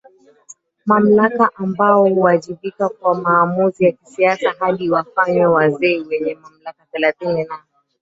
mamlaka 0.85 1.49
ambao 1.55 2.03
huwajibika 2.09 2.89
kwa 2.89 3.15
maamuzi 3.15 3.83
ya 3.85 3.91
kisiasa 3.91 4.53
hadi 4.59 4.89
wafanywe 4.89 5.45
wazee 5.45 5.99
wenye 5.99 6.35
mamlaka 6.35 6.85
Thelathini 6.91 7.43
na 7.43 7.63